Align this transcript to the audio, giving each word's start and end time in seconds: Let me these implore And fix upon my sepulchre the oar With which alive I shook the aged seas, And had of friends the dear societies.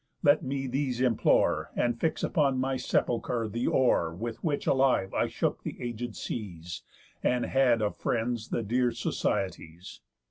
Let 0.23 0.41
me 0.41 0.65
these 0.65 0.99
implore 0.99 1.69
And 1.75 1.99
fix 1.99 2.23
upon 2.23 2.57
my 2.57 2.75
sepulchre 2.75 3.47
the 3.47 3.67
oar 3.67 4.11
With 4.15 4.43
which 4.43 4.65
alive 4.65 5.13
I 5.13 5.27
shook 5.27 5.61
the 5.61 5.79
aged 5.79 6.15
seas, 6.15 6.81
And 7.21 7.45
had 7.45 7.83
of 7.83 7.97
friends 7.97 8.49
the 8.49 8.63
dear 8.63 8.89
societies. 8.93 10.01